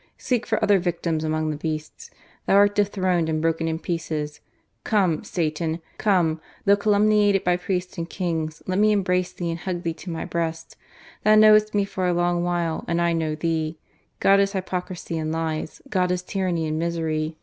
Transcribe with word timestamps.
Seek 0.17 0.47
for 0.47 0.57
other 0.63 0.79
victims 0.79 1.23
among 1.23 1.51
the 1.51 1.57
beasts! 1.57 2.09
Thou 2.47 2.55
art 2.55 2.73
dethroned 2.73 3.29
and 3.29 3.39
broken 3.39 3.67
in 3.67 3.77
pieces.... 3.77 4.39
Come, 4.83 5.23
Satan! 5.23 5.79
come, 5.99 6.41
though 6.65 6.75
calumniated 6.75 7.43
by 7.43 7.55
priests 7.55 7.99
and 7.99 8.09
kings, 8.09 8.63
let 8.65 8.79
me 8.79 8.91
embrace 8.93 9.31
thee 9.31 9.51
and 9.51 9.59
hug 9.59 9.83
thee 9.83 9.93
to 9.93 10.09
my 10.09 10.25
breast. 10.25 10.75
Thou 11.23 11.35
knowest 11.35 11.75
me 11.75 11.85
for 11.85 12.07
a 12.07 12.13
long 12.13 12.43
while 12.43 12.83
and 12.87 12.99
I 12.99 13.13
know 13.13 13.35
thee.... 13.35 13.77
God 14.19 14.39
is 14.39 14.53
hypocrisy 14.53 15.19
and 15.19 15.31
lies, 15.31 15.83
God 15.87 16.09
is 16.09 16.23
tyranny 16.23 16.65
and 16.65 16.79
misery. 16.79 17.37